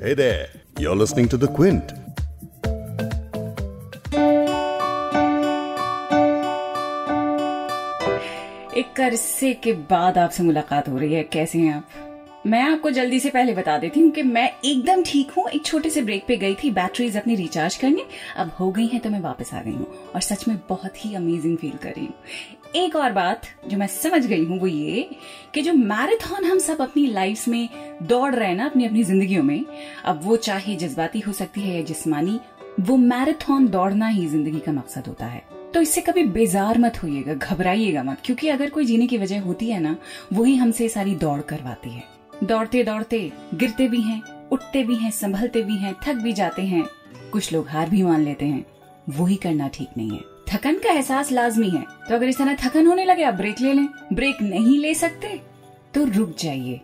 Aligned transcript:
Hey 0.00 0.14
there, 0.14 0.48
you're 0.78 0.96
listening 0.96 1.28
to 1.28 1.36
The 1.36 1.46
Quint. 1.48 1.92
एक 8.76 9.00
अरसे 9.00 9.52
के 9.54 9.72
बाद 9.90 10.18
आपसे 10.18 10.42
मुलाकात 10.42 10.88
हो 10.88 10.96
रही 10.98 11.12
है 11.14 11.22
कैसे 11.24 11.58
हैं 11.58 11.74
आप 11.74 12.42
मैं 12.46 12.62
आपको 12.62 12.90
जल्दी 12.90 13.18
से 13.20 13.30
पहले 13.30 13.54
बता 13.54 13.76
देती 13.78 14.00
हूँ 14.00 14.10
कि 14.10 14.22
मैं 14.22 14.48
एकदम 14.64 15.02
ठीक 15.06 15.30
हूँ 15.30 15.48
एक 15.48 15.64
छोटे 15.66 15.90
से 15.90 16.02
ब्रेक 16.02 16.26
पे 16.28 16.36
गई 16.36 16.54
थी 16.62 16.70
बैटरीज 16.70 17.16
अपनी 17.16 17.34
रिचार्ज 17.36 17.76
करने 17.76 18.06
अब 18.36 18.52
हो 18.60 18.70
गई 18.70 18.86
हैं 18.86 19.00
तो 19.00 19.10
मैं 19.10 19.20
वापस 19.20 19.54
आ 19.54 19.62
गई 19.62 19.74
हूँ 19.74 19.86
और 20.14 20.20
सच 20.20 20.48
में 20.48 20.58
बहुत 20.68 21.04
ही 21.04 21.14
अमेजिंग 21.14 21.56
फील 21.58 21.76
कर 21.82 21.92
रही 21.96 22.06
हूँ 22.06 22.14
एक 22.76 22.96
और 22.96 23.12
बात 23.12 23.46
जो 23.68 23.76
मैं 23.78 23.86
समझ 23.86 24.24
गई 24.26 24.44
हूँ 24.44 24.58
वो 24.60 24.66
ये 24.66 25.08
कि 25.54 25.62
जो 25.62 25.72
मैराथन 25.72 26.44
हम 26.44 26.58
सब 26.58 26.80
अपनी 26.80 27.06
लाइफ 27.06 27.46
में 27.48 27.68
दौड़ 28.02 28.34
रहे 28.34 28.48
हैं 28.48 28.56
ना 28.56 28.66
अपनी 28.66 28.84
अपनी 28.86 29.02
जिंदगियों 29.04 29.42
में, 29.42 29.64
अब 30.04 30.20
वो 30.24 30.36
चाहे 30.36 30.76
जज्बाती 30.76 31.20
हो 31.20 31.32
सकती 31.32 31.60
है 31.60 31.74
या 31.76 31.82
जिस्मानी, 31.82 32.38
वो 32.80 32.96
मैराथन 32.96 33.66
दौड़ना 33.68 34.08
ही 34.08 34.26
ज़िंदगी 34.26 34.60
का 34.60 34.72
मकसद 34.72 35.08
होता 35.08 35.26
है। 35.26 35.42
तो 35.74 35.80
इससे 35.80 36.00
कभी 36.00 36.24
बेजार 36.28 36.78
मत 36.78 37.02
होइएगा, 37.02 37.34
घबराइएगा 37.34 38.02
मत, 38.02 38.18
क्योंकि 38.24 38.48
अगर 38.48 38.70
कोई 38.70 38.84
जीने 38.84 39.06
की 39.06 39.18
वजह 39.18 39.40
होती 39.40 39.70
है 39.70 39.80
ना, 39.80 39.96
वही 40.32 40.56
हमसे 40.56 40.88
सारी 40.88 41.14
दौड़ 41.14 41.40
करवाती 41.40 41.90
है। 41.90 42.04
दौड़ते 42.44 42.84
दौड़ते 42.84 43.30
गिरते 43.54 43.88
भी 43.88 44.00
हैं, 44.00 44.22
उठते 44.48 44.82
भी 44.84 44.96
हैं, 44.96 45.10
संभलते 45.10 45.62
भी 45.62 45.76
हैं, 45.76 45.94
थक 46.04 46.22
भी 46.22 46.32
जाते 46.32 46.62
हैं, 46.62 46.88
कुछ 47.32 47.52
लोग 47.52 47.68
हार 47.68 47.90
भी 47.90 48.02
मान 48.02 48.24
लेते 48.24 48.46
हैं, 48.46 48.64
वही 49.08 49.36
करना 49.36 49.68
ठीक 49.68 49.96
नहीं 49.96 50.10
है। 50.10 50.29
थकन 50.50 50.74
का 50.74 50.92
एहसास 50.92 51.30
लाजमी 51.32 51.68
है। 51.70 51.82
तो 52.08 52.14
अगर 52.14 52.28
इस 52.28 52.38
तरह 52.38 52.56
थकन 52.56 52.86
होने 52.86 53.04
लगे, 53.04 53.22
आप 53.22 53.34
ब्रेक 53.34 53.60
ले 53.60 53.72
लें। 53.72 53.86
ब्रेक 54.12 54.40
नहीं 54.42 54.78
ले 54.78 54.94
सकते 54.94 55.40
तो 55.94 56.04
रुक 56.06 56.34
जाइए, 56.38 56.80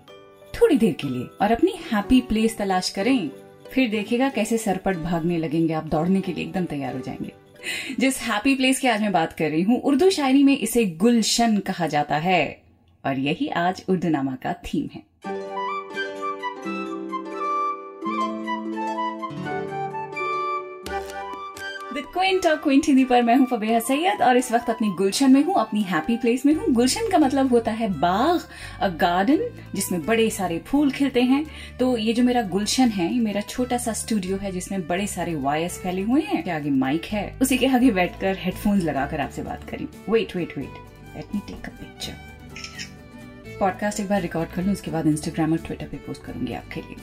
थोड़ी 0.55 0.77
देर 0.77 0.92
के 0.92 1.09
लिए, 1.09 1.25
और 1.41 1.52
अपनी 1.52 1.73
हैप्पी 1.92 2.20
प्लेस 2.20 2.56
तलाश 2.59 2.91
करें। 2.91 3.30
फिर 3.73 3.91
देखेगा 3.91 4.29
कैसे 4.29 4.59
सरपट 4.59 4.97
भागने 4.97 5.39
लगेंगे, 5.39 5.72
आप 5.75 5.84
दौड़ने 5.84 6.20
के 6.20 6.33
लिए 6.33 6.44
एकदम 6.44 6.64
तैयार 6.64 6.94
हो 6.94 7.00
जाएँगे। 7.00 7.33
जिस 8.00 8.20
हैप्पी 8.20 8.55
प्लेस 8.55 8.81
की 8.81 8.89
आज 8.89 9.03
मैं 9.03 9.12
बात 9.12 9.33
कर 9.33 9.50
रही 9.50 9.62
हूँ, 9.62 9.81
उर्दू 9.81 10.11
शायरी 10.11 10.42
में 10.44 10.56
इसे 10.59 10.84
गुलशन 10.97 11.59
कहा 11.59 11.87
जाता 11.87 12.17
है, 12.17 12.62
और 13.05 13.19
यही 13.19 13.48
आज 13.48 13.84
उर्दू 13.89 14.09
नामा 14.09 14.37
का 14.42 14.53
थीम 14.53 14.89
है। 14.94 15.03
क्विंट 22.27 22.46
और 22.46 22.56
क्विंट 22.56 22.86
हिंदी 22.86 23.05
पर 23.05 23.22
मैं 23.22 23.34
हूँ 23.36 23.46
फबेहा 23.46 23.78
सैयद 23.78 24.22
और 24.22 24.36
इस 24.36 24.50
वक्त 24.52 24.70
अपनी 24.70 24.88
गुलशन 24.91 25.30
में 25.32 25.42
हूँ, 25.44 25.55
अपनी 25.55 25.82
हैप्पी 25.82 26.16
प्लेस 26.16 26.44
में 26.46 26.52
हूँ। 26.55 26.66
गुलशन 26.74 27.08
का 27.10 27.19
मतलब 27.19 27.50
होता 27.50 27.70
है 27.70 27.88
बाग 28.00 28.41
अ 28.80 28.88
गार्डन 29.00 29.44
जिसमें 29.74 30.05
बड़े 30.06 30.28
सारे 30.30 30.58
फूल 30.66 30.91
खिलते 30.91 31.22
हैं। 31.22 31.44
तो 31.78 31.97
ये 31.97 32.12
जो 32.12 32.22
मेरा 32.22 32.42
गुलशन 32.48 32.88
है, 32.88 33.12
ये 33.14 33.20
मेरा 33.20 33.41
छोटा 33.41 33.78
सा 33.78 33.92
स्टूडियो 33.92 34.36
है, 34.36 34.52
जिसमें 34.52 34.86
बड़े 34.88 35.06
सारे 35.06 35.34
वायर्स 35.36 35.78
फैले 35.78 36.02
हुए 36.02 36.22
हैं। 36.22 36.42
आगे 36.50 36.70
माइक 36.70 37.04
है। 37.04 37.38
उसी 37.42 37.58
के 37.58 37.66
आगे 37.69 37.91
बैठकर 37.91 38.36
हेडफोन्स 38.41 38.84
लगाकर 38.84 39.20
आपसे 39.20 39.42
बात 39.42 39.70
करी। 39.70 39.88
Wait 40.08 40.36
wait 40.36 40.58
wait 40.58 40.69
let 41.16 41.34
me 41.34 41.41
take 41.47 41.66
a 41.66 41.77
picture 41.78 43.58
podcast 43.60 44.00
एक 44.00 44.08
बार 44.08 44.20
रिकॉर्ड 44.22 44.50
कर 44.50 44.62
लूँ, 44.62 44.72
उसके 44.72 44.91
बाद 44.91 45.06
इंस्टाग्राम 45.06 45.52
और 45.52 45.58
ट्विटर 45.58 45.86
पे 45.86 45.97
पोस्ट 45.97 46.24
करूँगी 46.24 46.52
आपके 46.54 46.80
लिए। 46.80 46.97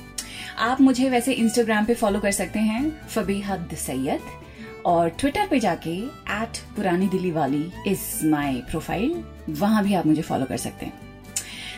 आप 0.59 0.81
मुझे 0.81 1.09
वैसे 1.09 1.33
इंस्टाग्राम 1.33 1.85
पे 1.85 1.93
फॉलो 1.95 2.19
कर 2.19 2.31
सकते 2.33 2.59
हैं, 2.59 2.89
फबीहा 3.07 3.57
सैयद। 3.75 4.42
और 4.85 5.09
ट्विटर 5.09 5.47
पे 5.47 5.59
जाके 5.59 5.91
एट 5.91 6.57
पुरानी 6.75 7.07
दिल्ली 7.07 7.31
वाली 7.31 7.63
इज़ 7.87 8.25
माई 8.25 8.61
प्रोफ़ाइल 8.69 9.23
वहाँ 9.49 9.83
भी 9.83 9.93
आप 9.93 10.05
मुझे 10.05 10.21
फॉलो 10.21 10.45
कर 10.45 10.57
सकते 10.57 10.85
हैं। 10.85 11.01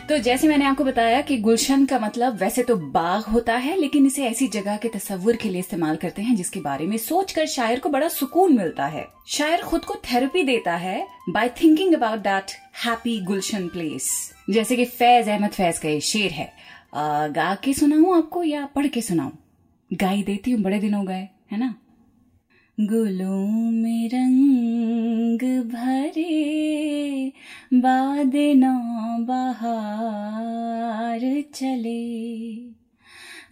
तो 0.08 0.16
जैसे 0.18 0.48
मैंने 0.48 0.64
आपको 0.64 0.84
बताया 0.84 1.20
कि 1.20 1.36
गुलशन 1.38 1.84
का 1.86 1.98
मतलब 1.98 2.36
वैसे 2.40 2.62
तो 2.62 2.76
बाग 2.76 3.22
होता 3.22 3.54
है 3.54 3.76
लेकिन 3.76 4.06
इसे 4.06 4.24
ऐसी 4.24 4.46
जगह 4.48 4.76
के 4.76 4.88
तस्वुर 4.88 5.36
के 5.36 5.48
लिए 5.48 5.60
इस्तेमाल 5.60 5.96
करते 5.96 6.22
हैं 6.22 6.34
जिसके 6.36 6.60
बारे 6.60 6.86
में 6.86 6.96
सोचकर 6.96 7.46
शायर 7.46 7.80
को 7.80 7.88
बड़ा 7.88 8.08
सुकून 8.08 8.56
मिलता 8.56 8.86
है। 8.86 9.06
शायर 9.28 9.62
खुद 9.62 9.84
को 9.84 9.94
थेरेपी 10.04 10.42
देता 10.42 10.74
है 10.76 11.06
by 11.28 11.48
thinking 11.62 11.94
about 11.94 12.18
that 12.18 12.52
happy 12.84 13.20
gulshan 13.22 13.66
place 13.68 14.10
जैसे 14.50 14.76
कि 14.76 14.84
फैज 14.84 15.28
अहमद 15.28 15.50
फैज 15.50 15.78
का 15.78 15.88
ये 15.88 16.00
शेर 16.00 16.30
है। 16.30 16.52
आ, 16.94 17.26
गा 17.28 17.54
के 17.54 17.74
सुनाऊं 17.74 18.16
आपको 18.16 18.42
या 18.42 18.64
पढ़ 18.66 18.86
के 18.86 19.00
सुनाऊं? 19.02 19.30
गाई 19.90 20.22
देती 20.22 20.50
हूँ 20.50 20.60
बड़े 20.62 20.78
दिन 20.78 20.94
हो 20.94 21.02
गए 21.02 21.28
है 21.52 21.58
ना? 21.58 21.74
गुलों 22.80 23.70
में 23.70 24.08
रंग 24.08 25.64
भरे, 25.64 27.32
बाद 27.74 28.32
नौ 28.36 29.24
बहार 29.24 31.44
चले। 31.54 32.56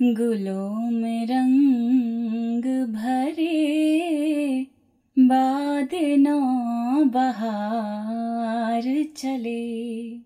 गुलों 0.02 0.90
में 0.90 1.26
रंग 1.26 2.94
भरे, 2.94 4.66
बाद 5.18 5.90
बहार 7.12 9.04
चले। 9.16 10.18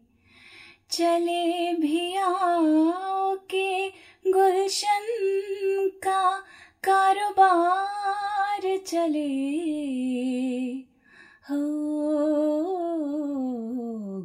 चले 0.91 1.73
भी 1.73 2.15
आओ 2.15 3.35
के 3.35 3.93
गुलशन 4.31 5.07
का 6.03 6.45
कारोबार 6.85 8.79
चले। 8.87 9.29
हो, 11.51 11.61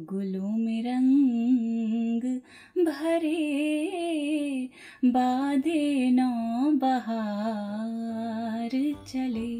गुलों 0.04 0.56
में 0.56 0.82
रंग 0.82 2.22
भरे, 2.86 4.68
बाधे 5.04 6.10
नौ 6.10 6.70
बहार 6.70 8.70
चले। 9.08 9.52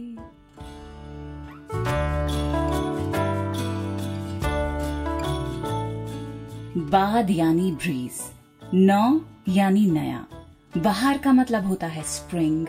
बाद 6.90 7.30
यानी 7.30 7.72
ब्रीज 7.72 8.20
नौ 8.74 9.20
यानी 9.48 9.86
नया। 9.86 10.26
बहार 10.76 11.18
का 11.18 11.32
मतलब 11.32 11.66
होता 11.66 11.86
है 11.86 12.02
स्प्रिंग। 12.02 12.66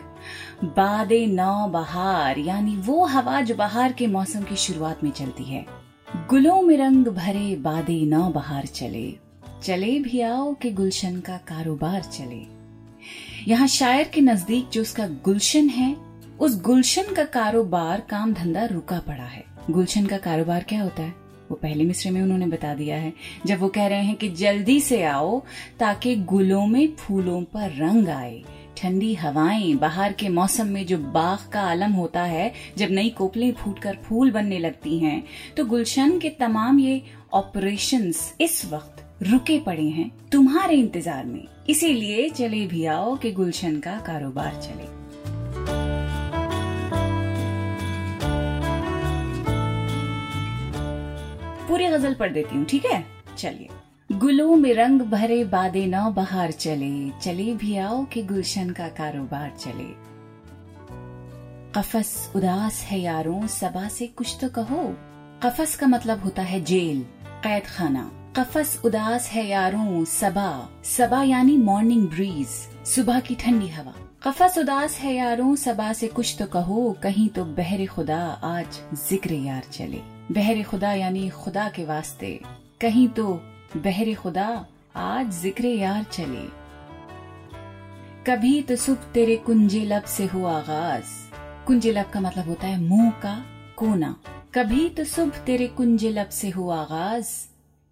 बादे 0.64 1.28
नौ 1.28 1.68
बहार, 1.68 2.40
यानी 2.40 2.76
वो 2.76 3.06
हवा 3.06 3.42
जो 3.42 3.56
बहार 3.56 3.94
के 3.94 4.08
मौसम 4.08 4.44
की 4.44 4.56
शुरुआत 4.56 5.04
में 5.04 5.12
चलती 5.12 5.44
है। 5.44 5.66
गुलों 6.30 6.62
में 6.62 6.78
रंग 6.78 7.08
भरे 7.08 7.56
बादे 7.56 8.06
नौ 8.06 8.30
बहार 8.30 8.66
चले। 8.66 9.20
चले 9.64 10.00
भी 10.00 10.22
आओ 10.22 10.54
कि 10.54 10.72
गुलशन 10.72 11.20
का 11.20 11.38
कारोबार 11.38 12.02
चले। 12.02 12.48
यहाँ 13.52 13.68
शायर 13.68 14.08
के 14.08 14.22
नज़दीक 14.22 14.70
जो 14.70 14.82
उसका 14.82 15.08
गुलशन 15.08 15.70
है, 15.70 15.98
उस 16.40 16.62
गुलशन 16.62 17.14
का 17.14 17.24
कारोबार 17.24 18.02
काम 18.02 18.34
धंधा 18.34 18.66
रुका 18.66 19.00
पड़ा 19.00 19.24
है। 19.24 19.44
गुलशन 19.72 20.06
का 20.06 20.18
कारोबार 20.18 20.64
क्या 20.64 20.84
होता 20.84 21.04
है? 21.04 21.25
वो 21.50 21.56
पहले 21.56 21.84
मिसरे 21.84 22.12
में 22.12 22.22
उन्होंने 22.22 22.48
बता 22.48 22.74
दिया 22.76 22.98
है। 22.98 23.14
जब 23.46 23.60
वो 23.60 23.68
कह 23.70 23.88
रहे 23.88 24.04
हैं 24.04 24.16
कि 24.16 24.30
जल्दी 24.32 24.80
से 24.82 25.02
आओ, 25.04 25.40
ताकि 25.80 26.16
गुलों 26.26 26.66
में 26.68 26.96
फूलों 26.98 27.42
पर 27.44 27.72
रंग 27.78 28.10
आए। 28.10 28.42
ठंडी 28.78 29.14
हवाएँ, 29.16 29.74
बाहर 29.76 30.14
के 30.14 30.30
मौसम 30.30 30.68
में 30.68 30.86
जो 30.86 30.98
बाग 30.98 31.50
का 31.52 31.62
आलम 31.62 31.92
होता 31.92 32.24
है, 32.24 32.52
जब 32.78 32.92
नई 32.92 33.10
कोपलें 33.10 33.52
फूटकर 33.54 33.98
फूल 34.04 34.32
बनने 34.32 34.60
लगती 34.60 34.98
हैं 35.00 35.24
तो 35.58 35.66
गुलशन 35.66 36.18
के 36.20 36.30
तमाम 36.40 36.80
ये 36.80 37.02
ऑपरेशंस 37.34 38.34
इस 38.42 38.66
वक्त 38.66 39.04
रुके 39.24 39.60
पड़े 39.60 39.88
हैं 39.90 40.12
तुम्हारे 40.32 40.76
इंतज़ार 40.76 41.26
में। 41.26 41.48
इसीलिए 41.70 42.30
चले 42.30 42.66
भी 42.68 42.86
आओ 42.88 43.16
कि 43.16 43.32
गुलशन 43.32 43.80
का 43.80 43.98
कारोबार 44.00 44.62
चले। 44.62 44.95
पूरी 51.68 51.88
गज़ल 51.88 52.14
पढ़ 52.14 52.32
देती 52.32 52.56
हूँ, 52.56 52.66
ठीक 52.66 52.86
है? 52.86 53.04
चलिए। 53.38 53.70
गुलों 54.12 54.56
में 54.56 54.74
रंग 54.74 55.02
भरे 55.02 55.44
बादे 55.44 55.86
नौ 55.86 56.10
बहार 56.12 56.52
चले 56.52 57.10
चले 57.24 57.54
भी 57.54 57.78
आओ 57.78 58.04
कि 58.06 58.24
गुलशन 58.24 58.70
का 58.70 58.88
कारोबार 58.88 59.50
चले। 59.60 59.88
कफस 61.72 62.32
उदास 62.36 62.82
है 62.82 63.00
यारों, 63.00 63.48
सबा 63.48 63.88
से 63.88 64.08
कुछ 64.08 64.38
तो 64.42 64.50
कहो। 64.50 64.84
कफस 65.44 65.76
का 65.76 65.88
मतलब 65.88 66.24
होता 66.24 66.42
है 66.42 66.62
जेल 66.64 67.02
कैद 67.44 67.64
खाना 67.66 68.12
कफस 68.38 68.82
उदास 68.86 69.28
है 69.30 69.48
यारों, 69.48 70.04
सबा। 70.06 70.70
सबा 70.84 71.24
यानी 71.24 71.58
मॉर्निंग 71.58 72.08
ब्रीज 72.08 72.48
सुबह 72.88 73.20
की 73.20 73.36
ठंडी 73.36 73.68
हवा। 73.68 73.94
कफस 74.24 74.58
उदास 74.58 74.98
है 74.98 75.14
यारों, 75.16 75.56
सबा 75.56 75.94
से 75.94 76.08
कुछ 76.08 76.36
तो 76.40 76.46
कहो, 76.46 76.96
कहीं 77.04 77.30
तो 77.30 77.46
बहरे 77.46 77.86
खुदा 77.86 78.20
आज 78.44 78.80
ज़िक्र 79.10 79.34
यार 79.34 79.64
चले। 79.72 80.15
बहरे 80.32 80.64
खुदा 80.64 80.94
यानी 80.94 81.30
खुदा 81.30 81.68
के 81.70 81.84
वास्ते। 81.86 82.40
कहीं 82.82 83.08
तो 83.08 83.34
बहरे 83.78 84.14
खुदा 84.14 84.66
आज 84.96 85.32
ज़िक्र 85.32 85.66
यार 85.66 86.04
चले। 86.04 86.46
कभी 88.28 88.62
तो 88.62 88.76
सुबह 88.76 89.12
तेरे 89.12 89.36
कुंजे 89.38 89.84
लब 89.86 90.04
से 90.04 90.26
हुआ 90.26 90.58
आगाज़। 90.58 91.14
कुंजे 91.68 91.92
लब 91.92 92.10
का 92.10 92.20
मतलब 92.20 92.48
होता 92.48 92.68
है 92.68 92.82
मुँह 92.82 93.10
का 93.12 93.36
कोना। 93.78 94.16
कभी 94.56 94.90
तो 94.90 95.04
सुबह 95.04 95.44
तेरे 95.46 95.68
कुंजे 95.68 96.10
लब 96.10 96.30
से 96.30 96.50
हुआ 96.50 96.82
आगाज़। 96.82 97.30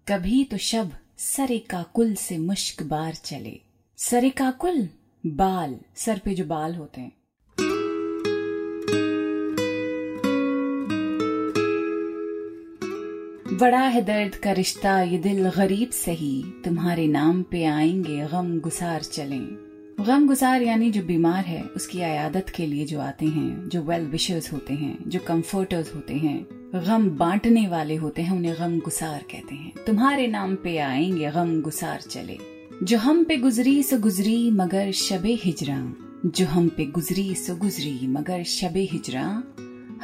कभी 0.06 0.44
तो 0.44 0.56
शब 0.56 0.92
सरे 1.18 1.58
काकुल 1.58 2.14
से 2.14 2.38
मुश्क 2.38 2.82
बार 2.82 3.14
चले। 3.14 3.60
सरे 3.98 4.30
काकुल 4.30 4.88
बाल, 5.26 5.78
सर 5.96 6.18
पे 6.18 6.34
जो 6.34 6.44
बाल 6.44 6.74
होते 6.74 7.00
हैं। 7.00 7.12
बड़ा 13.64 13.80
है 13.80 14.02
दर्द 14.02 14.36
का 14.36 14.52
रिश्ता, 14.52 15.02
ये 15.02 15.18
दिल 15.18 15.48
गरीब 15.48 15.90
सही 15.90 16.44
तुम्हारे 16.64 17.06
नाम 17.06 17.42
पे 17.42 17.64
आएँगे 17.64 18.26
गम 18.26 18.60
गुसार 18.60 19.02
चलें। 19.02 19.44
गम 20.06 20.26
गुसार 20.26 20.62
यानी 20.62 20.90
जो 20.90 21.02
बीमार 21.02 21.44
है, 21.44 21.62
उसकी 21.62 22.00
आयादत 22.00 22.46
के 22.56 22.66
लिए 22.66 22.86
जो 22.86 23.00
आते 23.00 23.26
हैं, 23.26 23.68
जो 23.68 23.82
वेल 23.82 24.06
विशर्स 24.06 24.52
होते 24.52 24.74
हैं, 24.74 24.98
जो 25.06 25.18
कंफर्टर्स 25.18 25.94
होते 25.94 26.14
हैं। 26.14 26.46
गम 26.86 27.10
बांटने 27.10 27.68
वाले 27.68 27.96
होते 27.96 28.22
हैं, 28.22 28.36
उन्हें 28.36 28.54
गम 28.58 28.78
गुसार 28.78 29.24
कहते 29.30 29.54
हैं। 29.54 29.72
तुम्हारे 29.86 30.26
नाम 30.26 30.54
पे 30.54 30.78
आएँगे 30.78 31.30
गम 31.30 31.60
गुसार 31.60 32.00
चले। 32.00 32.38
जो 32.82 32.98
हम 32.98 33.24
पे 33.24 33.36
गुजरी, 33.36 33.82
सो 33.82 33.98
गुजरी, 33.98 34.50
मगर 34.50 34.92
शबे 34.92 35.38
हिजरा। 35.44 35.92
जो 36.26 36.46
हम 36.46 36.68
पे 36.68 36.84
गुजरी, 36.84 37.34
सो 37.34 37.56
गुजरी, 37.56 38.06
मगर 38.06 38.42
शबे 38.42 38.88
हिजरा। 38.92 39.42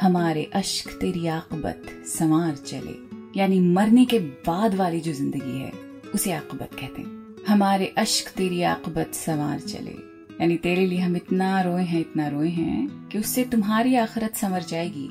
हमारे 0.01 0.43
अश्क 0.43 0.89
तेरी 0.89 1.27
आकबत, 1.27 1.83
संवार 2.05 2.55
चले। 2.55 3.10
यानी 3.37 3.59
मरने 3.59 4.05
के 4.05 4.19
बाद 4.19 4.75
वाली 4.75 4.99
जो 4.99 5.13
ज़िंदगी 5.13 5.59
है, 5.59 5.71
उसे 6.15 6.31
आकबत 6.31 6.69
कहते 6.73 7.01
हैं। 7.01 7.35
हमारे 7.47 7.85
अश्क 7.97 8.29
तेरी 8.37 8.61
आकबत 8.61 9.11
संवार 9.13 9.59
चले। 9.59 10.11
यानी 10.41 10.57
तेरे 10.57 10.85
लिए 10.85 10.99
हम 10.99 11.15
इतना 11.15 11.61
रोए 11.61 11.83
हैं, 11.83 11.99
इतना 11.99 12.27
रोए 12.27 12.49
हैं 12.49 13.09
कि 13.09 13.17
उससे 13.17 13.43
तुम्हारी 13.43 13.95
आखरत 13.95 14.35
संवर 14.35 14.61
जाएगी। 14.61 15.09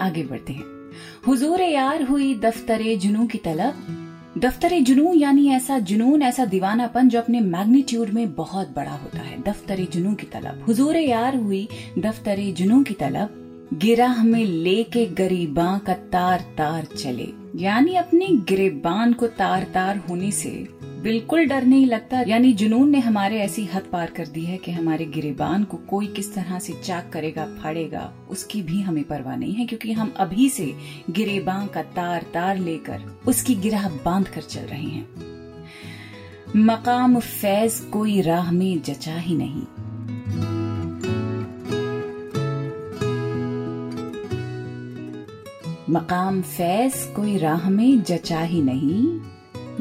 आगे 0.00 0.22
बढ़ते 0.22 0.52
हैं। 0.52 0.90
हुजूर 1.26 1.62
यार 1.62 2.02
हुई 2.02 2.34
दफ्तरे 2.34 2.96
जुनू 2.96 3.26
की 3.26 3.38
तलब। 3.38 4.00
दफ्तर 4.38 4.80
जुनू 4.80 5.14
यानी 5.14 5.48
ऐसा 5.48 5.78
जुनून, 5.78 6.22
ऐसा 6.22 6.44
दीवानापन 6.44 7.08
जो 7.08 7.20
अपने 7.20 7.40
मैग्नीट्यूड 7.40 8.08
में 8.08 8.34
बहुत 8.34 8.74
बड़ा 8.76 8.92
होता 8.92 9.18
है। 9.18 9.42
दफ्तर 9.42 9.76
जुनू 9.76 10.14
की 10.14 10.26
तलब। 10.26 10.64
हुजूर 10.68 10.96
यार 10.96 11.36
हुई 11.36 11.68
दफ्तर 11.98 12.38
जुनू 12.38 12.82
की 12.82 12.94
तलब। 12.94 13.40
गिरा 13.74 14.06
हमें 14.06 14.44
लेके 14.44 15.06
गरीबां 15.06 15.78
का 15.78 15.92
तार 15.92 16.40
तार 16.58 16.84
चले। 16.84 17.28
यानी 17.56 17.94
अपने 17.94 18.26
गिरेबान 18.48 19.12
को 19.12 19.26
तार 19.26 19.62
तार 19.62 19.96
होने 19.98 20.30
से 20.30 20.50
बिल्कुल 21.02 21.46
डर 21.46 21.64
नहीं 21.64 21.86
लगता। 21.86 22.20
यानी 22.28 22.52
जुनून 22.52 22.90
ने 22.90 22.98
हमारे 22.98 23.40
ऐसी 23.40 23.64
हद 23.64 23.82
पार 23.92 24.10
कर 24.10 24.26
दी 24.26 24.44
है 24.44 24.56
कि 24.56 24.72
हमारे 24.72 25.04
गिरेबान 25.06 25.64
को 25.64 25.76
कोई 25.76 26.06
किस 26.06 26.34
तरह 26.34 26.58
से 26.58 26.72
चाक 26.72 27.10
करेगा, 27.12 27.44
फाड़ेगा, 27.44 28.12
उसकी 28.30 28.62
भी 28.62 28.80
हमें 28.80 29.04
परवाह 29.04 29.36
नहीं 29.36 29.54
है, 29.54 29.66
क्योंकि 29.66 29.92
हम 29.92 30.14
अभी 30.16 30.48
से 30.48 30.74
गिरेबान 31.10 31.66
का 31.66 31.82
तार 31.82 32.22
तार 32.34 32.58
लेकर 32.58 33.20
उसकी 33.26 33.54
गिरह 33.54 33.88
बाँध 34.04 34.28
कर 34.28 34.42
चल 34.42 34.60
रहे 34.60 34.82
हैं। 34.82 35.08
मकाम 36.56 37.18
फैज 37.18 37.80
कोई 37.92 38.20
राह 38.20 38.52
में 38.52 38.82
जचा 38.82 39.16
ही 39.16 39.34
नहीं। 39.34 39.62
मकाम 45.90 46.42
फैज 46.42 46.94
कोई 47.16 47.38
राह 47.38 47.70
में 47.70 48.02
जचा 48.02 48.40
ही 48.40 48.62
नहीं। 48.62 49.20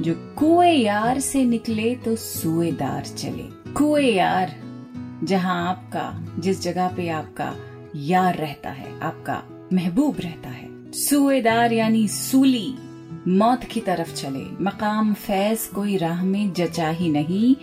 जो 0.03 0.35
कुए 0.37 0.71
यार 0.71 1.19
से 1.19 1.45
निकले 1.45 1.95
तो 1.95 2.15
सुएदार 2.15 3.03
चले। 3.03 3.73
कुए 3.73 4.03
यार, 4.03 4.55
जहाँ 5.23 5.69
आपका, 5.69 6.35
जिस 6.39 6.61
जगह 6.61 6.87
पे 6.87 7.09
आपका 7.09 7.55
यार 7.95 8.35
रहता 8.35 8.69
है, 8.69 8.99
आपका 8.99 9.43
महबूब 9.73 10.17
रहता 10.19 10.49
है। 10.49 10.91
सुएदार 10.91 11.73
यानी 11.73 12.07
सूली, 12.07 12.75
मौत 13.27 13.63
की 13.63 13.79
तरफ़ 13.79 14.13
चले। 14.13 14.63
मकाम 14.63 15.13
फैज 15.13 15.59
कोई 15.59 15.97
राह 15.97 16.23
में 16.23 16.53
जचा 16.53 16.89
ही 16.89 17.09
नहीं। 17.09 17.55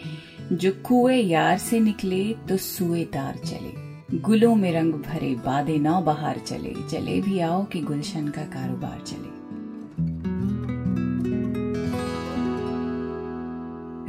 जो 0.52 0.72
कुए 0.72 1.16
यार 1.16 1.58
से 1.58 1.80
निकले 1.80 2.34
तो 2.48 2.56
सुएदार 2.56 3.36
चले। 3.36 3.89
गुलों 4.14 4.54
में 4.54 4.72
रंग 4.72 4.92
भरे, 4.92 5.34
बादे 5.34 5.78
नौ 5.78 6.00
बहार 6.02 6.38
चले। 6.38 6.90
चले 6.90 7.20
भी 7.20 7.40
आओ 7.40 7.64
कि 7.64 7.80
गुलशन 7.80 8.28
का 8.28 8.42
कारोबार 8.42 9.04
चले। 9.06 9.40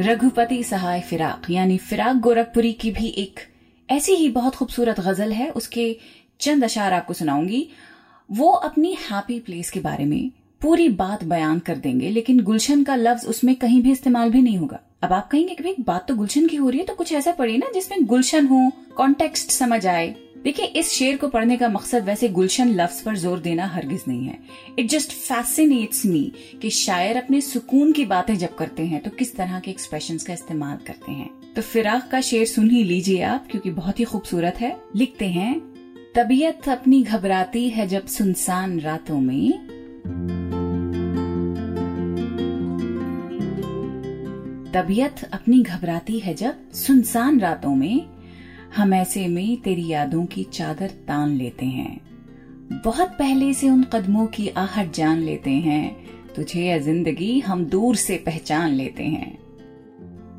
रघुपति 0.03 0.63
सहाय 0.63 1.01
फिराक, 1.01 1.49
यानी 1.49 1.77
फिराक 1.77 2.15
गोरखपुरी 2.15 2.73
की 2.73 2.91
भी 2.91 3.07
एक 3.07 3.39
ऐसी 3.91 4.11
ही 4.11 4.29
बहुत 4.29 4.55
खूबसूरत 4.55 4.99
गज़ल 4.99 5.31
है। 5.31 5.49
उसके 5.49 5.97
चंद 6.39 6.63
अशार 6.63 6.93
आपको 6.93 7.13
सुनाऊँगी। 7.13 7.67
वो 8.31 8.51
अपनी 8.51 8.93
हैप्पी 8.93 9.39
प्लेस 9.39 9.71
के 9.71 9.79
बारे 9.79 10.05
में 10.05 10.31
पूरी 10.61 10.89
बात 10.89 11.23
बयान 11.23 11.59
कर 11.59 11.75
देंगे, 11.75 12.09
लेकिन 12.09 12.43
गुलशन 12.43 12.83
का 12.83 12.95
लफ्ज 12.95 13.25
उसमें 13.25 13.55
कहीं 13.55 13.81
भी 13.81 13.91
इस्तेमाल 13.91 14.29
भी 14.29 14.41
नहीं 14.41 14.57
होगा। 14.57 14.79
अब 15.01 15.13
आप 15.13 15.29
कहेंगे 15.29 15.53
कि 15.55 15.63
भाई 15.63 15.75
बात 15.79 16.07
तो 16.07 16.15
गुलशन 16.15 16.47
की 16.47 16.55
हो 16.55 16.69
रही 16.69 16.79
है 16.79 16.85
तो 16.85 16.93
कुछ 16.95 17.11
ऐसा 17.13 17.31
पढ़िए 17.31 17.57
ना 17.57 17.69
जिसमें 17.73 18.05
गुलशन 18.05 18.47
हो 18.47 18.71
कॉन्टेक्स्ट 18.97 19.51
समझ 19.51 19.85
आए। 19.87 20.07
देखिए, 20.43 20.65
इस 20.65 20.91
शेर 20.91 21.17
को 21.17 21.27
पढ़ने 21.27 21.57
का 21.57 21.69
मकसद 21.69 22.03
वैसे 22.03 22.29
गुलशन 22.29 22.69
लफ्ज 22.71 23.01
पर 23.01 23.15
ज़ोर 23.17 23.39
देना 23.39 23.65
हरगिज 23.67 24.03
नहीं 24.07 24.27
है। 24.27 24.37
इट 24.79 24.89
जस्ट 24.89 25.11
फैसिनेट्स 25.11 26.05
मी 26.05 26.31
कि 26.61 26.69
शायर 26.69 27.17
अपने 27.17 27.41
सुकून 27.41 27.91
की 27.91 28.05
बातें 28.05 28.37
जब 28.37 28.55
करते 28.55 28.85
हैं 28.85 29.01
तो 29.01 29.09
किस 29.09 29.35
तरह 29.35 29.59
के 29.59 29.71
एक्सप्रेशन 29.71 30.17
का 30.17 30.33
इस्तेमाल 30.33 30.77
करते 30.87 31.11
हैं। 31.11 31.29
तो 31.55 31.61
फिराक 31.61 32.07
का 32.11 32.21
शेर 32.21 32.45
सुन 32.45 32.69
ही 32.69 32.83
लीजिए 32.83 33.21
आप, 33.23 33.47
क्योंकि 33.51 33.69
बहुत 33.71 33.99
ही 33.99 34.05
खूबसूरत 34.05 34.61
है। 34.61 34.75
लिखते 34.95 35.27
हैं, 35.27 35.59
तबीयत 36.15 36.69
अपनी 36.69 37.03
घबराती 37.03 37.69
है 37.69 37.87
जब 37.87 38.05
सुनसान 38.09 38.79
रातों 38.79 39.19
में। 39.19 40.60
तबीयत 44.73 45.23
अपनी 45.23 45.61
घबराती 45.61 46.19
है 46.19 46.33
जब 46.33 46.71
सुनसान 46.71 47.39
रातों 47.39 47.75
में 47.75 48.05
हम 48.75 48.93
ऐसे 48.93 49.27
में 49.27 49.61
तेरी 49.61 49.87
यादों 49.87 50.25
की 50.25 50.43
चादर 50.43 50.87
तान 51.07 51.29
लेते 51.29 51.65
हैं। 51.65 52.01
बहुत 52.85 53.09
पहले 53.09 53.53
से 53.53 53.69
उन 53.69 53.83
कदमों 53.83 54.25
की 54.27 54.47
आहट 54.47 54.93
जान 54.93 55.19
लेते 55.19 55.49
हैं। 55.49 55.95
तुझे 56.35 56.61
या 56.61 56.77
ज़िंदगी 56.77 57.39
हम 57.39 57.65
दूर 57.65 57.95
से 57.95 58.17
पहचान 58.17 58.71
लेते 58.71 59.03
हैं। 59.03 59.37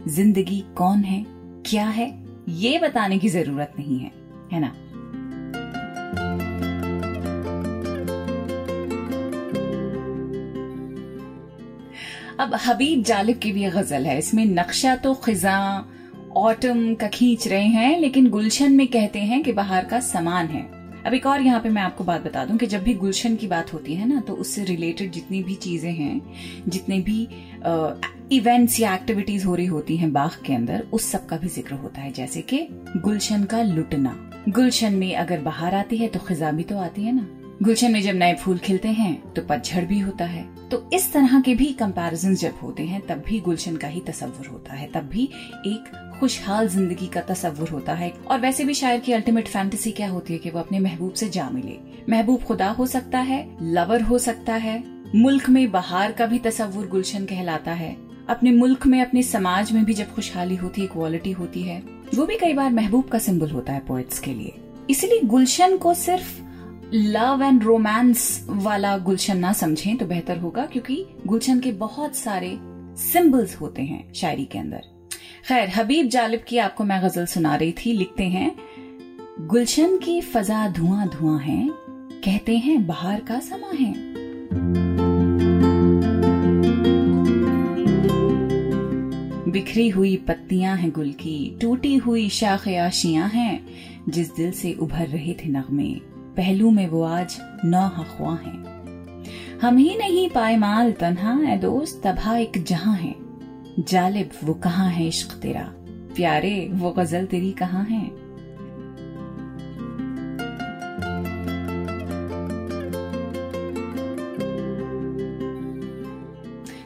ज़िंदगी 0.09 0.65
कौन 0.77 0.99
है? 0.99 1.25
क्या 1.67 1.87
है? 1.87 2.25
ये 2.49 2.79
बताने 2.79 3.19
की 3.19 3.29
ज़रूरत 3.29 3.75
नहीं 3.79 3.99
है 3.99 4.11
है 4.53 4.61
ना? 4.61 4.75
अब 12.43 12.55
हबीब 12.61 13.03
जालिब 13.05 13.39
की 13.39 13.51
भी 13.53 13.65
गज़ल 13.71 14.07
है। 14.07 14.19
इसमें 14.19 14.45
नक्शा 14.47 14.95
तो 14.97 15.13
खिजा, 15.25 15.59
ऑटम 16.37 16.95
का 16.95 17.09
खींच 17.09 17.47
रहे 17.49 17.67
हैं, 17.67 17.99
लेकिन 18.01 18.29
गुलशन 18.31 18.73
में 18.73 18.87
कहते 18.89 19.19
हैं 19.21 19.43
कि 19.43 19.53
बाहर 19.53 19.85
का 19.85 20.01
समान 20.03 20.47
है। 20.47 20.63
अब 21.07 21.15
एक 21.15 21.27
और 21.27 21.41
यहाँ 21.41 21.61
पे 21.61 21.69
मैं 21.69 21.83
आपको 21.83 22.05
बात 22.05 22.25
बता 22.25 22.45
दूँ 22.45 22.57
कि 22.59 22.67
जब 22.67 22.83
भी 22.83 22.95
गुलशन 22.95 23.37
की 23.37 23.47
बात 23.49 23.73
होती 23.73 23.95
है 23.95 24.09
ना 24.09 24.21
तो 24.21 24.33
उससे 24.35 24.65
रिलेटेड 24.65 25.13
जितनी 25.13 25.43
भी 25.43 25.55
चीज़ें 25.57 25.93
हैं, 25.93 26.21
जितने 26.69 26.99
भी 27.01 27.29
इवेंट्स 28.33 28.81
या 28.81 28.95
एक्टिविटीज़ 28.95 29.47
हो 29.47 29.55
रही 29.55 29.67
होती 29.67 29.97
हैं 29.97 30.13
बाग 30.13 30.43
के 30.47 30.55
अंदर, 30.55 30.87
उस 30.93 31.11
सब 31.11 31.27
का 31.27 31.37
भी 31.37 31.49
ज़िक्र 31.49 31.75
होता 31.75 32.01
है। 32.01 32.13
जैसे 32.13 32.41
कि 32.43 32.67
गुलशन 32.97 33.45
का 33.45 33.63
लुटना। 33.65 34.17
गुलशन 34.49 34.95
में 34.95 35.15
अगर 35.17 35.41
बाहर 35.41 35.75
आती 35.75 35.97
है 35.97 36.09
तो 36.09 36.21
खिजा 36.21 36.51
भी 36.51 36.63
तो 36.63 36.79
आती 36.79 37.05
है 37.05 37.13
ना। 37.13 37.27
गुलशन 37.61 37.93
में 37.93 38.01
जब 38.03 38.15
नए 38.15 38.35
फूल 38.35 38.59
खिलते 38.59 38.89
हैं 38.89 39.33
तो 39.33 39.43
पतझड़ 39.43 39.85
भी 39.85 39.99
होता 39.99 40.25
है। 40.25 40.45
तो 40.69 40.91
इस 40.93 41.13
तरह 41.13 41.41
के 41.41 41.55
भी 41.55 41.67
कंपैरिजन 41.73 42.35
जब 42.35 42.55
होते 42.63 42.83
हैं, 42.83 43.01
तब 43.07 43.23
भी 43.27 43.41
गुलशन 43.41 43.77
का 43.77 43.89
ही 43.89 44.01
तस्वुर 44.01 44.47
होता 44.47 44.75
है। 44.75 44.91
तब 44.93 45.01
भी 45.01 45.25
एक 45.67 46.17
खुशहाल 46.21 46.69
ज़िंदगी 46.69 47.07
का 47.07 47.21
तस्वुर 47.21 47.69
होता 47.69 47.93
है। 47.93 48.13
और 48.31 48.41
वैसे 48.41 48.65
भी 48.65 48.75
शायर 48.75 49.01
की 49.01 49.13
अल्टीमेट 49.13 49.49
फैंटेसी 49.49 49.91
क्या 49.91 50.09
होती 50.09 50.33
है 50.33 50.39
कि 50.39 50.51
वो 50.51 50.61
अपने 50.61 50.79
महबूब 50.79 51.13
से 51.13 51.29
जा 51.29 51.49
मिले। 51.51 51.79
महबूब 52.09 52.43
खुदा 52.43 52.71
हो 52.71 52.87
सकता 52.87 53.19
है 53.19 53.47
लवर 53.63 54.03
हो 54.03 54.19
सकता 54.19 54.55
है। 54.55 54.83
मुल्क 55.15 55.49
में 55.49 55.71
बहार 55.71 56.13
का 56.13 56.27
भी 56.27 56.39
तस्वुर 56.39 56.87
गुलशन 56.87 57.25
कहलाता 57.25 57.73
है। 57.73 57.97
अपने 58.29 58.51
मुल्क 58.53 58.87
में, 58.87 59.01
अपने 59.01 59.23
समाज 59.23 59.73
में 59.73 59.85
भी 59.85 59.95
जब 59.95 60.15
खुशहाली 60.15 60.57
होती 60.57 60.81
है 60.81 60.87
क्वालिटी 60.87 61.33
होती 61.33 61.63
है, 61.63 61.83
वो 62.15 62.27
भी 62.27 62.37
कई 62.37 62.53
बार 62.53 62.71
महबूब 62.71 63.09
का 63.09 63.19
सिंबल 63.19 63.51
होता 63.51 63.73
है 63.73 63.81
पोइट्स 63.81 64.19
के 64.19 64.35
लिए। 64.35 64.55
इसलिए 64.91 65.21
गुलशन 65.21 65.77
को 65.77 65.95
सिर्फ़ 65.95 66.41
लव 66.95 67.43
एंड 67.43 67.63
रोमांस 67.65 68.45
वाला 68.49 68.97
गुलशन 68.99 69.39
ना 69.39 69.53
समझें 69.53 69.97
तो 69.97 70.07
बेहतर 70.07 70.39
होगा, 70.39 70.65
क्योंकि 70.67 71.05
गुलशन 71.27 71.61
के 71.61 71.73
बहुत 71.73 72.17
सारे 72.17 72.51
सिंबल्स 73.03 73.55
होते 73.61 73.83
हैं 73.83 74.13
शायरी 74.13 74.45
के 74.45 74.59
अंदर। 74.59 74.83
खैर, 75.49 75.69
हबीब 75.69 76.09
जालिब 76.09 76.45
की 76.49 76.59
आपको 76.59 76.85
मैं 76.85 77.03
गज़ल 77.05 77.27
सुना 77.27 77.55
रही 77.57 77.73
थी, 77.73 77.93
लिखते 77.93 78.25
हैं, 78.25 78.55
गुलशन 79.41 79.97
की 79.99 80.21
फजा 80.21 80.69
धुआँ 80.69 81.09
धुआँ 81.09 81.39
है, 81.39 81.69
कहते 82.25 82.57
हैं 82.59 82.87
बाहर 82.87 83.21
का 83.21 83.39
समा 83.41 83.73
है। 83.75 83.93
बिखरी 89.51 89.89
हुई 89.89 90.17
पत्तियाँ 90.29 90.77
हैं 90.77 90.91
गुल 90.91 91.13
की, 91.13 91.59
टूटी 91.61 91.97
हुई 91.97 92.29
शाख 92.29 92.69
आशियाँ 92.69 93.29
हैं, 93.29 93.67
जिस 94.09 94.35
दिल 94.37 94.53
से 94.53 94.73
उभर 94.73 95.07
रहे 95.07 95.35
थे 95.35 95.49
नगमे 95.49 95.95
पहलू 96.37 96.71
में 96.71 96.89
वो 96.89 97.03
आज 97.03 97.39
नौ 97.65 97.83
हखवा 97.83 98.35
हैं। 98.35 98.73
हम 99.59 99.77
ही 99.77 99.97
नहीं 99.97 100.29
पाए 100.29 100.57
तन्हा 100.93 101.53
ए 101.53 101.57
दोस्त, 101.57 102.03
तबाह 102.05 102.37
एक 102.37 102.65
जहाँ 102.65 102.95
है। 102.95 103.15
जालिब, 103.79 104.31
वो 104.45 104.55
कहाँ 104.55 104.91
है 104.91 105.09
इश्क 105.09 105.37
तेरा? 105.37 105.73
प्यारे, 106.17 106.69
वो 106.73 106.91
गज़ल 106.91 107.27
तेरी 107.27 107.53
कहाँ 107.53 107.85
है? 107.85 108.22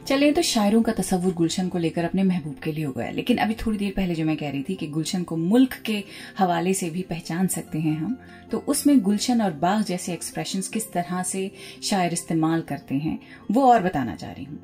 चले 0.06 0.30
तो 0.32 0.42
शायरों 0.42 0.82
का 0.82 0.92
तस्वुर 0.92 1.32
गुलशन 1.34 1.68
को 1.68 1.78
लेकर 1.78 2.04
अपने 2.04 2.22
महबूब 2.22 2.54
के 2.54 2.72
लिए 2.72 2.84
हो 2.84 2.92
गया। 2.92 3.10
लेकिन 3.10 3.36
अभी 3.36 3.54
थोड़ी 3.54 3.78
देर 3.78 3.92
पहले 3.96 4.14
जो 4.14 4.24
मैं 4.24 4.36
कह 4.36 4.50
रही 4.50 4.62
थी 4.62 4.74
कि 4.74 4.86
गुलशन 4.86 5.22
को 5.22 5.36
मुल्क 5.36 5.72
के 5.86 6.02
हवाले 6.38 6.74
से 6.74 6.90
भी 6.90 7.02
पहचान 7.02 7.46
सकते 7.46 7.78
हैं 7.78 7.96
हम 7.98 8.16
तो 8.50 8.58
उसमें 8.68 9.00
गुलशन 9.00 9.42
और 9.42 9.52
बाग 9.52 9.82
जैसे 9.84 10.12
एक्सप्रेशन 10.12 10.60
किस 10.72 10.92
तरह 10.92 11.22
से 11.22 11.50
शायर 11.82 12.12
इस्तेमाल 12.12 12.60
करते 12.60 12.94
हैं, 12.94 13.18
वो 13.50 13.62
और 13.62 13.82
बताना 13.82 14.14
चाह 14.14 14.32
रही 14.32 14.44
हूँ। 14.44 14.58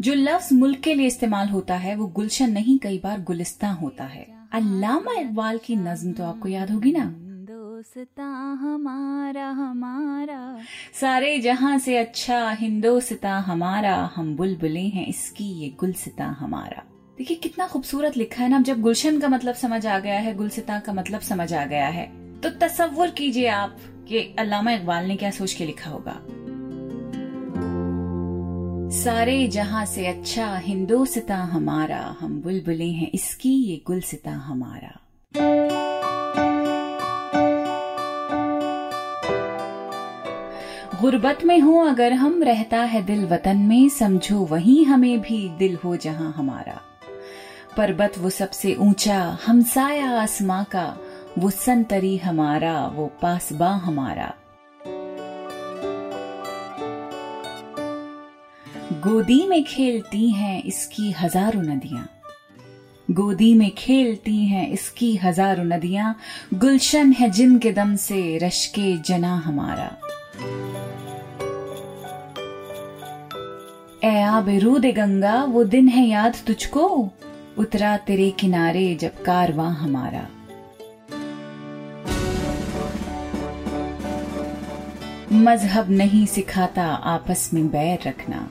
जो 0.00 0.14
लफ्ज 0.14 0.52
मुल्क 0.52 0.80
के 0.80 0.94
लिए 0.94 1.06
इस्तेमाल 1.06 1.48
होता 1.48 1.76
है, 1.76 1.96
वो 1.96 2.06
गुलशन 2.06 2.50
नहीं, 2.50 2.78
कई 2.78 2.98
बार 2.98 3.20
गुलिस्ता 3.20 3.68
होता 3.72 4.04
है। 4.04 4.26
अल्लामा 4.52 5.20
इकबाल 5.20 5.58
की 5.58 5.76
नज्म 5.76 6.12
तो 6.12 6.24
आपको 6.24 6.48
याद 6.48 6.70
होगी 6.70 6.92
ना? 6.92 7.04
हिंदोस्ता 7.84 8.24
हमारा 8.60 9.46
हमारा। 9.48 10.58
सारे 11.00 11.38
जहाँ 11.38 11.78
से 11.78 11.96
अच्छा 11.96 12.50
हिंदोस्ता 12.50 13.32
हमारा, 13.38 13.94
हम 14.16 14.34
बुलबुले 14.36 14.80
हैं, 14.80 15.06
इसकी 15.06 15.44
ये 15.54 15.68
गुलसिता 15.80 16.26
हमारा। 16.38 16.82
देखिए, 17.18 17.36
कितना 17.36 17.66
खूबसूरत 17.66 18.16
लिखा 18.16 18.42
है 18.42 18.48
ना 18.48 18.60
जब 18.60 18.80
गुलशन 18.80 19.20
का 19.20 19.28
मतलब 19.28 19.54
समझ 19.54 19.86
आ 19.86 19.98
गया 19.98 20.18
है 20.18 20.34
गुलसिता 20.34 20.78
का 20.78 20.92
मतलब 20.92 21.20
समझ 21.20 21.52
आ 21.52 21.64
गया 21.64 21.86
है 21.88 22.06
तो 22.40 22.50
तस्वुर 22.60 23.10
कीजिए 23.10 23.46
आप 23.48 23.76
कि 24.08 24.34
अल्लामा 24.38 24.72
इकबाल 24.72 25.06
ने 25.06 25.16
क्या 25.16 25.30
सोच 25.30 25.52
के 25.52 25.66
लिखा 25.66 25.90
होगा। 25.90 26.18
सारे 28.94 29.46
जहाँ 29.48 29.86
से 29.86 30.06
अच्छा 30.06 30.56
हिंदोस्ता 30.56 31.36
हमारा, 31.36 32.04
हम 32.20 32.40
बुलबुले 32.42 32.90
हैं, 32.90 33.10
इसकी 33.14 33.54
ये 33.64 33.80
गुलसिता 33.86 34.32
हमारा। 34.42 35.00
गुर्बत 41.04 41.38
में 41.44 41.60
हो, 41.60 41.78
अगर 41.78 42.12
हम 42.12 42.42
रहता 42.42 42.78
है 42.78 43.02
दिल 43.02 43.24
वतन 43.24 43.56
में, 43.56 43.88
समझो 43.88 44.38
वही 44.38 44.82
हमें 44.84 45.20
भी 45.20 45.48
दिल 45.48 45.76
हो 45.84 45.96
जहाँ 45.96 46.32
हमारा। 46.36 46.80
पर्वत 47.76 48.12
वो 48.18 48.30
सबसे 48.30 48.74
ऊँचा 48.74 49.38
हमसाया 49.46 50.10
आसमां 50.10 50.64
का, 50.64 50.96
वो 51.38 51.50
संतरी 51.50 52.16
हमारा, 52.16 52.86
वो 52.86 53.06
पासबा 53.22 53.68
हमारा। 53.68 54.34
गोदी 59.00 59.46
में 59.46 59.64
खेलती 59.64 60.30
हैं 60.30 60.62
इसकी 60.62 61.10
हज़ारों 61.10 61.62
नदियाँ। 61.62 62.08
गोदी 63.10 63.54
में 63.54 63.70
खेलती 63.70 64.44
हैं 64.46 64.68
इसकी 64.68 65.16
हज़ारों 65.16 65.64
नदियाँ। 65.64 66.16
गुलशन 66.54 67.12
है 67.12 67.30
जिनके 67.30 67.72
दम 67.72 67.96
से 67.96 68.38
रश्के 68.38 68.96
जना 68.96 69.34
हमारा। 69.36 69.96
ए 74.04 74.78
दे 74.78 74.92
गंगा, 74.92 75.44
वो 75.44 75.64
दिन 75.64 75.88
है 75.88 76.06
याद 76.06 76.36
तुझको। 76.46 77.10
उतरा 77.58 77.96
तेरे 77.96 78.30
किनारे 78.30 78.94
जब 78.94 79.22
कारवां 79.22 79.74
हमारा। 79.74 80.26
मज़हब 85.32 85.90
नहीं 85.90 86.26
सिखाता 86.26 86.84
आपस 86.84 87.50
में 87.54 87.68
बैर 87.68 87.98
रखना। 88.06 88.50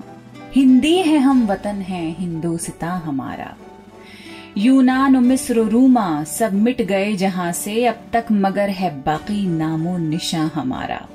हिंदी 0.52 0.98
है 0.98 1.18
हम 1.18 1.48
वतन 1.48 1.76
है, 1.76 2.12
हिंदोस्ता 2.12 2.92
हमारा। 2.92 3.56
यूनान 4.58 5.18
मिस्र 5.18 5.60
रूमा 5.60 6.24
सब 6.24 6.54
मिट 6.54 6.82
गए 6.82 7.16
जहाँ 7.16 7.52
से, 7.52 7.86
अब 7.86 7.96
तक 8.14 8.26
मगर 8.32 8.70
है 8.70 9.02
बाकी 9.02 9.48
नामो 9.48 9.98
निशा 9.98 10.52
हमारा। 10.54 11.08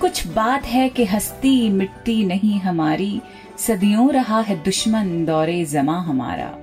कुछ 0.00 0.26
बात 0.26 0.64
है 0.64 0.88
कि 0.88 1.04
हस्ती 1.04 1.68
मिट्टी 1.68 2.24
नहीं 2.24 2.60
हमारी, 2.60 3.20
सदियों 3.58 4.12
रहा 4.12 4.40
है 4.40 4.62
दुश्मन 4.62 5.24
दौरे 5.24 5.64
जमा 5.64 5.98
हमारा। 6.00 6.58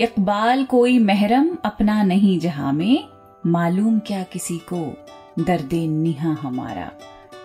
इकबाल 0.00 0.64
कोई 0.64 0.98
महरम 0.98 1.56
अपना 1.64 2.02
नहीं 2.02 2.38
जहाँ 2.38 2.72
में, 2.72 3.08
मालूम 3.46 3.98
क्या 3.98 4.22
किसी 4.22 4.58
को, 4.72 5.04
दर्दे 5.42 5.86
निहा 5.86 6.36
हमारा। 6.42 6.90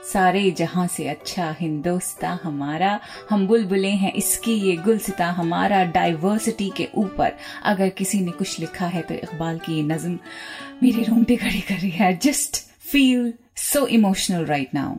सारे 0.04 0.50
जहाँ 0.52 0.86
से 0.88 1.08
अच्छा 1.08 1.50
हिंदोस्ता 1.60 2.30
हमारा, 2.44 3.00
हम 3.30 3.46
बुलबुले 3.48 3.90
हैं, 3.90 4.14
इसकी 4.14 4.54
ये 4.60 4.76
गुलसिता 4.78 5.30
हमारा 5.32 5.84
डाइवर्सिटी 5.84 6.70
के 6.78 6.88
ऊपर। 6.96 7.32
अगर 7.64 7.90
किसी 7.90 8.20
ने 8.20 8.32
कुछ 8.32 8.60
लिखा 8.60 8.88
है 8.88 9.02
तो 9.02 9.14
इकबाल 9.14 9.60
की 9.60 9.78
ये 9.78 9.84
नज्म 9.84 10.20
मेरे 10.84 11.04
रोंगटे 11.04 11.36
खड़ी 11.36 11.62
कर 11.62 11.76
रही 11.76 11.90
है। 11.92 12.16
Just 12.18 12.64
feel 12.92 13.34
so 13.58 13.86
emotional 13.88 14.46
right 14.46 14.74
now 14.74 14.96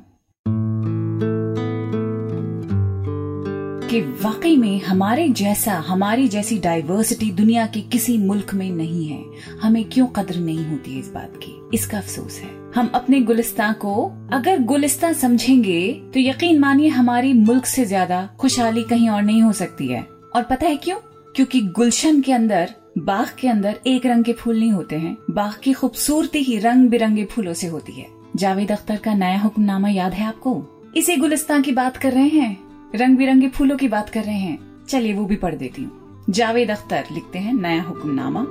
कि 3.94 4.00
वाकई 4.00 4.56
में 4.56 4.80
हमारे 4.80 5.28
जैसा, 5.28 5.72
हमारी 5.78 6.26
जैसी 6.28 6.58
डाइवर्सिटी 6.58 7.30
दुनिया 7.30 7.66
के 7.66 7.80
किसी 7.80 8.16
मुल्क 8.18 8.54
में 8.54 8.70
नहीं 8.70 9.06
है। 9.06 9.24
हमें 9.62 9.84
क्यों 9.84 10.06
कदर 10.06 10.36
नहीं 10.36 10.64
होती 10.64 10.92
है 10.92 10.98
इस 10.98 11.10
बात 11.10 11.36
की? 11.36 11.52
इसका 11.74 11.98
अफसोस 11.98 12.38
है। 12.38 12.48
हम 12.74 12.90
अपने 12.94 13.20
गुलिस्तान 13.20 13.72
को 13.72 13.94
अगर 14.32 14.62
गुलिस्तान 14.62 15.12
समझेंगे 15.12 15.92
तो 16.14 16.20
यकीन 16.20 16.58
मानिए 16.58 16.88
हमारी 16.88 17.32
मुल्क 17.32 17.66
से 17.66 17.84
ज़्यादा 17.84 18.28
खुशहाली 18.40 18.82
कहीं 18.82 19.08
और 19.08 19.22
नहीं 19.22 19.42
हो 19.42 19.52
सकती 19.52 19.86
है। 19.86 20.02
और 20.34 20.42
पता 20.42 20.66
है 20.66 20.76
क्यों? 20.76 20.96
क्योंकि 21.36 21.60
गुलशन 21.60 22.20
के 22.20 22.32
अंदर 22.32 22.74
बाग 22.98 23.28
के 23.40 23.48
अंदर 23.48 23.78
एक 23.86 24.06
रंग 24.06 24.24
के 24.24 24.32
फूल 24.32 24.58
नहीं 24.58 24.72
होते 24.72 24.96
हैं। 24.96 25.16
बाग 25.30 25.60
की 25.62 25.72
खूबसूरती 25.72 26.38
ही 26.38 26.58
रंग 26.58 26.90
बिरंगे 26.90 27.24
फूलों 27.24 27.54
से 27.54 27.66
होती 27.66 27.92
है। 27.92 28.06
जावेद 28.36 28.72
अख्तर 28.72 28.96
का 28.96 29.14
नया 29.14 29.38
हुक्मनामा 29.38 29.88
याद 29.88 30.12
है 30.12 30.26
आपको? 30.26 30.62
इसी 30.96 31.16
गुलिस्तान 31.16 31.62
की 31.62 31.72
बात 31.72 31.96
कर 31.96 32.12
रहे 32.12 32.28
हैं। 32.28 32.74
रंग 32.94 33.16
बिरंगे 33.16 33.48
फूलों 33.48 33.76
की 33.76 33.88
बात 33.88 34.10
कर 34.10 34.22
रहे 34.22 34.34
हैं। 34.34 34.86
चलिए 34.88 35.14
वो 35.14 35.24
भी 35.24 35.36
पढ़ 35.36 35.54
देती 35.54 35.82
हूँ। 35.82 36.24
जावेद 36.30 36.70
अख्तर 36.70 37.04
लिखते 37.12 37.38
हैं 37.38 37.54
नया 37.54 37.82
हुक्मनामा। 37.82 38.46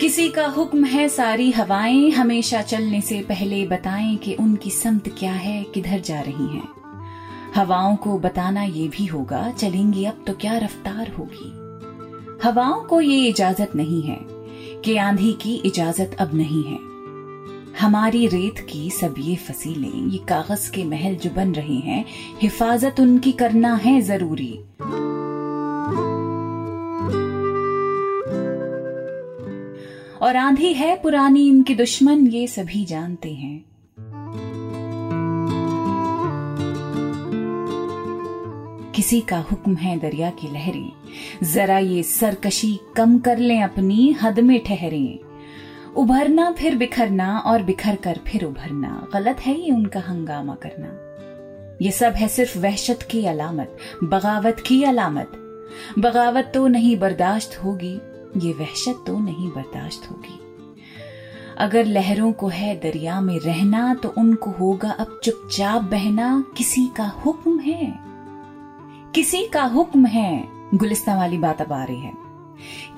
किसी 0.00 0.28
का 0.28 0.46
हुक्म 0.46 0.84
है 0.84 1.08
सारी 1.08 1.50
हवाएँ, 1.50 2.10
हमेशा 2.10 2.62
चलने 2.62 3.00
से 3.00 3.20
पहले 3.20 3.66
बताएँ 3.66 4.16
कि 4.16 4.34
उनकी 4.34 4.70
समत 4.70 5.14
क्या 5.18 5.32
है, 5.32 5.64
किधर 5.64 6.00
जा 6.00 6.20
रही 6.20 6.46
हैं। 6.56 6.68
हवाओं 7.54 7.96
को 7.96 8.18
बताना 8.18 8.62
ये 8.62 8.88
भी 8.88 9.06
होगा, 9.06 9.50
चलेंगी 9.50 10.04
अब 10.04 10.24
तो 10.26 10.32
क्या 10.32 10.58
रफ्तार 10.58 11.08
होगी। 11.08 11.52
हवाओं 12.48 12.80
को 12.80 13.00
ये 13.00 13.28
इजाज़त 13.28 13.76
नहीं 13.76 14.02
है 14.02 14.18
कि 14.84 14.96
आंधी 14.96 15.32
की 15.32 15.54
इजाज़त 15.54 16.16
अब 16.20 16.34
नहीं 16.34 16.64
है। 16.64 16.91
हमारी 17.80 18.26
रेत 18.26 18.66
की 18.70 18.90
सब 18.90 19.14
ये 19.18 19.36
फसीलें, 19.36 20.10
ये 20.10 20.18
कागज़ 20.18 20.70
के 20.70 20.84
महल 20.84 21.14
जो 21.14 21.30
बन 21.30 21.52
रहे 21.52 21.76
हैं, 21.76 22.04
हिफाजत 22.42 23.00
उनकी 23.00 23.32
करना 23.32 23.74
है 23.74 24.00
ज़रूरी। 24.00 24.52
और 30.22 30.36
आंधी 30.36 30.72
है 30.72 30.96
पुरानी, 31.02 31.48
इनके 31.48 31.74
दुश्मन 31.74 32.26
ये 32.26 32.46
सभी 32.46 32.84
जानते 32.84 33.32
हैं। 33.32 33.64
किसी 38.94 39.20
का 39.20 39.38
हुक्म 39.38 39.74
है 39.74 39.98
दरिया 39.98 40.30
की 40.30 40.52
लहरें, 40.52 40.92
जरा 41.42 41.78
ये 41.78 42.02
सरकशी 42.02 42.78
कम 42.96 43.18
कर 43.18 43.38
लें 43.38 43.62
अपनी 43.62 44.12
हद 44.22 44.40
में 44.40 44.60
ठहरें। 44.64 45.31
उभरना 45.96 46.52
फिर 46.52 46.76
बिखरना 46.76 47.38
और 47.38 47.62
बिखर 47.62 47.96
कर 47.96 48.20
फिर 48.26 48.44
उभरना। 48.44 49.08
गलत 49.12 49.40
है 49.40 49.60
ये 49.60 49.72
उनका 49.72 50.00
हंगामा 50.00 50.54
करना। 50.54 51.12
ये 51.84 51.90
सब 51.90 52.12
है 52.12 52.28
सिर्फ़ 52.28 52.58
वहशत 52.58 52.98
की 53.10 53.26
अलामत, 53.26 53.78
बगावत 54.04 54.56
की 54.66 54.82
अलामत। 54.82 55.32
बगावत 55.98 56.50
तो 56.54 56.66
नहीं 56.66 56.98
बर्दाश्त 56.98 57.60
होगी, 57.64 58.00
ये 58.36 58.52
वहशत 58.52 59.04
तो 59.06 59.18
नहीं 59.18 59.48
बर्दाश्त 59.48 60.10
होगी। 60.10 60.38
अगर 61.58 61.84
लहरों 61.84 62.32
को 62.32 62.48
है 62.48 62.80
दरिया 62.80 63.20
में 63.20 63.38
रहना 63.38 63.94
तो 63.94 64.14
उनको 64.18 64.50
होगा 64.50 64.90
अब 64.90 65.20
चुपचाप 65.24 65.82
बहना। 65.82 66.44
किसी 66.56 66.86
का 66.96 67.04
हुक्म 67.04 67.58
है। 67.58 67.94
किसी 69.14 69.46
का 69.46 69.64
हुक्म 69.64 70.06
है। 70.06 70.48
गुलिस्ता 70.74 71.16
वाली 71.16 71.38
बात 71.38 71.60
अब 71.60 71.72
आ 71.72 71.84
रही 71.84 72.00
है। 72.00 72.21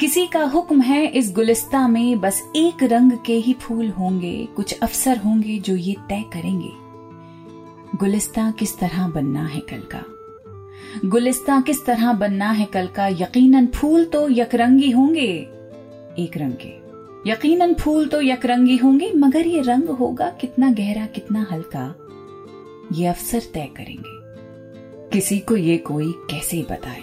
किसी 0.00 0.26
का 0.26 0.44
हुक्म 0.44 0.80
है, 0.80 1.06
इस 1.06 1.33
गुलिस्ता 1.33 1.88
में 1.88 2.21
बस 2.21 2.42
एक 2.56 2.83
रंग 2.83 3.12
के 3.26 3.35
ही 3.35 3.52
फूल 3.52 3.88
होंगे, 3.88 4.49
कुछ 4.56 4.78
अफसर 4.78 5.16
होंगे 5.16 5.59
जो 5.59 5.76
ये 5.76 5.97
तय 6.09 6.25
करेंगे। 6.33 6.71
गुलिस्ता 7.99 8.50
किस 8.50 8.78
तरह 8.78 9.09
बनना 9.09 9.47
है 9.47 9.61
कल 9.61 9.83
का? 9.94 10.04
गुलिस्ता 11.04 11.61
किस 11.61 11.85
तरह 11.87 12.12
बनना 12.12 12.50
है 12.50 12.64
कल 12.64 12.87
का? 12.87 13.06
यकीनन 13.09 13.66
फूल 13.66 14.04
तो 14.04 14.28
यकरंगी 14.30 14.90
होंगे, 14.90 15.30
एक 16.18 16.30
रंग 16.37 16.52
के। 16.52 16.85
यकीनन 17.30 17.75
फूल 17.75 18.06
तो 18.06 18.21
यकरंगी 18.21 18.76
होंगे, 18.76 19.12
मगर 19.16 19.47
ये 19.47 19.61
रंग 19.61 19.88
होगा 19.88 20.30
कितना 20.30 20.71
गहरा, 20.71 21.06
कितना 21.06 21.47
हल्का। 21.50 21.94
ये 22.92 23.06
अफसर 23.06 23.42
तय 23.54 23.68
करेंगे। 23.76 24.14
किसी 25.12 25.38
को 25.38 25.56
ये 25.56 25.76
कोई 25.78 26.12
कैसे 26.12 26.66
बताए? 26.71 27.00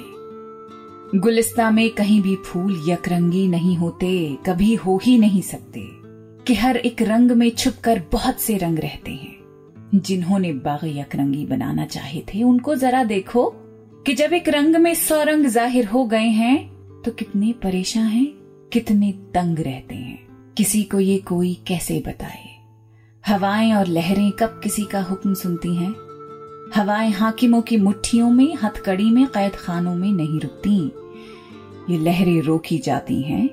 गुलिस्ता 1.15 1.69
में 1.71 1.89
कहीं 1.89 2.21
भी 2.21 2.35
फूल 2.35 2.83
यकरंगी 2.87 3.47
नहीं 3.47 3.75
होते, 3.77 4.37
कभी 4.45 4.75
हो 4.75 4.99
ही 5.03 5.17
नहीं 5.17 5.41
सकते, 5.41 5.81
कि 6.47 6.53
हर 6.53 6.77
एक 6.77 7.01
रंग 7.01 7.31
में 7.31 7.49
छुपकर 7.49 8.01
बहुत 8.11 8.39
से 8.39 8.57
रंग 8.57 8.79
रहते 8.79 9.11
हैं। 9.11 9.89
जिन्होंने 9.95 10.51
बाग 10.53 10.85
यकरंगी 10.85 11.45
बनाना 11.45 11.85
चाहे 11.85 12.21
थे, 12.33 12.43
उनको 12.43 12.75
जरा 12.75 13.03
देखो 13.03 13.45
कि 14.05 14.13
जब 14.13 14.33
एक 14.33 14.49
रंग 14.49 14.75
में 14.75 14.93
सौ 14.93 15.21
रंग 15.23 15.45
ज़ाहिर 15.45 15.85
हो 15.85 16.05
गए 16.05 16.29
हैं 16.29 17.01
तो 17.01 17.11
कितने 17.11 17.51
परेशान 17.53 18.05
हैं, 18.05 18.25
कितने 18.73 19.11
तंग 19.11 19.59
रहते 19.59 19.95
हैं। 19.95 20.53
किसी 20.57 20.83
को 20.83 20.99
ये 20.99 21.17
कोई 21.17 21.53
कैसे 21.67 22.03
बताए? 22.07 22.47
हवाएँ 23.23 23.73
और 23.73 23.87
लहरें 23.87 24.31
कब 24.31 24.59
किसी 24.63 24.83
का 24.83 25.01
हुक्म 25.01 25.33
सुनती 25.33 25.75
हैं? 25.75 25.93
हवाएँ 26.75 27.11
हाकिमों 27.11 27.61
की 27.61 27.77
मुट्ठियों 27.77 28.29
में, 28.29 28.55
हथकड़ी 28.55 29.11
में, 29.11 29.25
कैद 29.27 29.55
खानों 29.55 29.95
में 29.95 30.11
नहीं 30.11 30.39
रुकती। 30.39 30.91
ये 31.89 31.97
लहरें 31.97 32.41
रोकी 32.41 32.77
जाती 32.77 33.21
हैं 33.21 33.47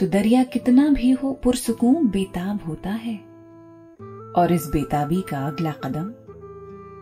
तो 0.00 0.06
दरिया 0.06 0.42
कितना 0.44 0.88
भी 0.88 1.10
हो, 1.10 1.32
पुरसकून 1.32 2.08
बेताब 2.08 2.60
होता 2.68 2.90
है। 2.90 3.14
और 4.36 4.52
इस 4.52 4.66
बेताबी 4.66 5.20
का 5.20 5.46
अगला 5.46 5.70
कदम 5.70 6.12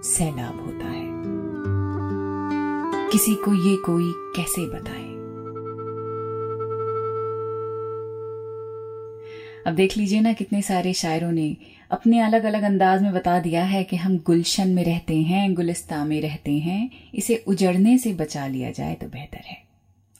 सैलाब 0.02 0.60
होता 0.60 0.86
है। 0.86 1.10
किसी 3.10 3.34
को 3.34 3.54
ये 3.54 3.76
कोई 3.76 4.12
कैसे 4.36 4.66
बताए? 4.66 5.10
अब 9.66 9.74
देख 9.74 9.96
लीजिए 9.96 10.20
ना, 10.20 10.32
कितने 10.32 10.62
सारे 10.62 10.92
शायरों 10.92 11.32
ने 11.32 11.56
अपने 11.90 12.20
अलग 12.20 12.44
अलग 12.44 12.62
अंदाज 12.62 13.02
में 13.02 13.12
बता 13.12 13.38
दिया 13.40 13.64
है 13.64 13.84
कि 13.84 13.96
हम 13.96 14.18
गुलशन 14.18 14.68
में 14.68 14.84
रहते 14.84 15.16
हैं 15.16 15.54
गुलिस्ता 15.54 16.04
में 16.04 16.20
रहते 16.20 16.52
हैं, 16.52 16.90
इसे 17.14 17.44
उजड़ने 17.46 17.98
से 17.98 18.12
बचा 18.14 18.46
लिया 18.46 18.70
जाए 18.70 18.94
तो 18.94 19.06
बेहतर 19.06 19.42
है। 19.44 19.59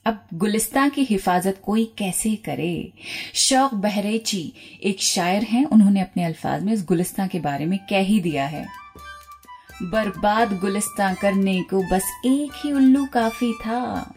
अब 0.05 0.25
गुलिस्ता 0.33 0.89
की 0.89 1.03
हिफाजत 1.03 1.61
कोई 1.63 1.93
कैसे 1.97 2.35
करे? 2.35 2.93
शौक 3.33 3.73
बहरेची 3.73 4.53
एक 4.83 5.01
शायर 5.01 5.43
हैं, 5.43 5.65
उन्होंने 5.65 6.01
अपने 6.01 6.23
अल्फाज 6.23 6.63
में 6.63 6.73
इस 6.73 6.83
गुलिस्ता 6.83 7.27
के 7.27 7.39
बारे 7.39 7.65
में 7.65 7.79
कह 7.79 7.99
ही 7.99 8.19
दिया 8.19 8.45
है। 8.45 8.67
बर्बाद 9.83 10.59
गुलिस्ता 10.59 11.13
करने 11.13 11.61
को 11.61 11.83
बस 11.83 12.03
एक 12.25 12.51
ही 12.55 12.71
उल्लू 12.71 13.05
काफ़ी 13.05 13.53
था। 13.53 14.13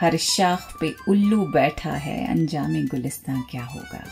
हर 0.00 0.16
शाख 0.16 0.76
पे 0.80 0.94
उल्लू 1.08 1.46
बैठा 1.46 1.92
है, 1.92 2.26
अंजाम 2.26 2.86
गुलिस्ता 2.86 3.44
क्या 3.50 3.64
होगा? 3.64 4.04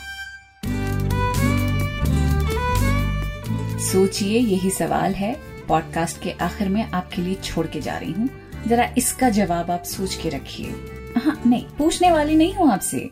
सोचिए, 3.78 4.38
यही 4.38 4.70
सवाल 4.70 5.14
है। 5.14 5.40
पॉडकास्ट 5.68 6.22
के 6.22 6.30
आखिर 6.30 6.68
में 6.68 6.90
आपके 6.90 7.22
लिए 7.22 7.34
छोड़ 7.34 7.66
के 7.66 7.80
जा 7.80 7.98
रही 7.98 8.12
हूँ। 8.12 8.28
जरा 8.66 8.94
इसका 8.98 9.30
जवाब 9.30 9.70
आप 9.70 9.82
सोच 9.82 10.14
के 10.14 10.28
रखिए। 10.28 10.97
हाँ 11.18 11.42
नहीं, 11.46 11.64
पूछने 11.78 12.12
वाली 12.12 12.36
नहीं 12.36 12.54
हूँ 12.54 12.72
आपसे। 12.72 13.10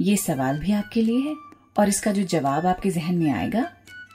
ये 0.00 0.16
सवाल 0.16 0.58
भी 0.58 0.72
आपके 0.72 1.02
लिए 1.02 1.20
है, 1.20 1.34
और 1.78 1.88
इसका 1.88 2.12
जो 2.12 2.22
जवाब 2.22 2.66
आपके 2.66 2.90
जहन 2.90 3.14
में 3.14 3.30
आएगा, 3.30 3.70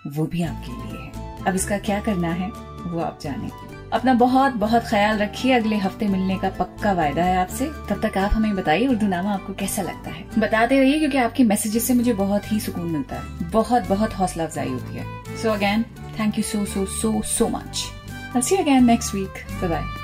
वो 0.07 0.25
भी 0.25 0.43
आपके 0.43 0.71
लिए 0.71 1.01
है। 1.01 1.43
अब 1.47 1.55
इसका 1.55 1.77
क्या 1.77 1.99
करना 1.99 2.29
है, 2.29 2.49
वो 2.91 2.99
आप 2.99 3.19
जाने। 3.21 3.49
अपना 3.93 4.13
बहुत 4.13 4.53
बहुत 4.53 4.83
ख्याल 4.83 5.17
रखिए, 5.17 5.53
अगले 5.53 5.75
हफ़्ते 5.75 6.07
मिलने 6.07 6.37
का 6.37 6.49
पक्का 6.49 6.93
वायदा 6.93 7.23
है 7.23 7.37
आपसे। 7.37 7.65
तब 7.89 8.01
तक 8.03 8.17
आप 8.17 8.31
हमें 8.33 8.55
बताइए, 8.55 8.87
उर्दू 8.87 9.07
नामा 9.07 9.33
आपको 9.33 9.53
कैसा 9.53 9.81
लगता 9.81 10.09
है? 10.09 10.25
बताते 10.39 10.79
रहिए, 10.79 10.99
क्योंकि 10.99 11.17
आपके 11.17 11.43
मैसेजेस 11.43 11.83
से 11.83 11.93
मुझे 11.93 12.13
बहुत 12.13 12.51
ही 12.51 12.59
सुकून 12.59 12.85
मिलता 12.85 13.15
है। 13.15 13.49
बहुत 13.49 13.87
बहुत 13.87 14.13
हौसला 14.13 14.43
अफजाई 14.43 14.69
होती 14.69 14.97
है। 14.97 15.37
So 15.37 15.49
again 15.49 15.83
thank 16.19 16.37
you 16.37 16.43
so 16.43 16.65
so 16.65 16.85
so 16.85 17.21
so 17.21 17.47
much 17.47 17.91
I'll 18.35 18.41
see 18.41 18.55
you 18.55 18.63
again. 18.63 20.00